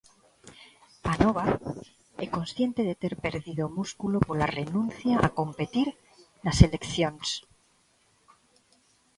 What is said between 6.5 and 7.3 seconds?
eleccións.